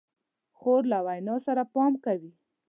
[0.57, 2.31] خور له وینا سره پام کوي.